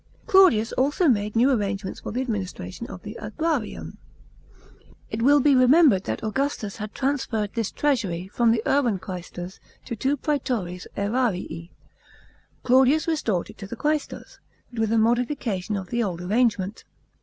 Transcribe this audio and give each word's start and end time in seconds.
Claudius 0.25 0.71
also 0.71 1.07
made 1.07 1.35
a 1.35 1.37
new 1.37 1.51
arrangement 1.51 1.99
for 2.01 2.11
the 2.11 2.21
administration 2.21 2.87
of 2.87 3.03
the 3.03 3.19
asrarium. 3.21 3.97
It 5.11 5.21
will 5.21 5.39
be 5.39 5.53
remembered 5.55 6.05
that 6.05 6.23
Augustus 6.23 6.77
had 6.77 6.95
transferred 6.95 7.53
this 7.53 7.69
treasury 7.69 8.27
from 8.27 8.49
the 8.49 8.63
urban 8.65 8.97
quaestors 8.97 9.59
to 9.85 9.95
two 9.95 10.17
prsetores 10.17 10.87
serarii. 10.97 11.69
Claudius 12.63 13.07
restored 13.07 13.51
it 13.51 13.59
to 13.59 13.67
the 13.67 13.75
quaestors, 13.77 14.39
but 14.71 14.79
with 14.79 14.91
a 14.91 14.97
modification 14.97 15.77
of 15.77 15.91
the 15.91 16.01
old 16.01 16.19
arrangement. 16.19 16.83